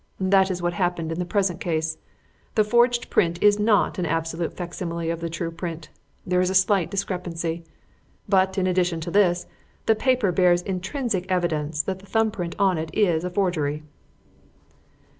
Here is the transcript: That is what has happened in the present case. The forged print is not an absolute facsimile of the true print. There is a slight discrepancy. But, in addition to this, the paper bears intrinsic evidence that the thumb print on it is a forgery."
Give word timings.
That 0.19 0.49
is 0.49 0.63
what 0.63 0.73
has 0.73 0.77
happened 0.79 1.11
in 1.11 1.19
the 1.19 1.25
present 1.27 1.59
case. 1.59 1.99
The 2.55 2.63
forged 2.63 3.11
print 3.11 3.37
is 3.43 3.59
not 3.59 3.99
an 3.99 4.07
absolute 4.07 4.57
facsimile 4.57 5.11
of 5.11 5.19
the 5.21 5.29
true 5.29 5.51
print. 5.51 5.89
There 6.25 6.41
is 6.41 6.49
a 6.49 6.55
slight 6.55 6.89
discrepancy. 6.89 7.63
But, 8.27 8.57
in 8.57 8.65
addition 8.65 8.99
to 9.01 9.11
this, 9.11 9.45
the 9.85 9.93
paper 9.93 10.31
bears 10.31 10.63
intrinsic 10.63 11.29
evidence 11.31 11.83
that 11.83 11.99
the 11.99 12.07
thumb 12.07 12.31
print 12.31 12.55
on 12.57 12.79
it 12.79 12.89
is 12.95 13.23
a 13.23 13.29
forgery." 13.29 13.83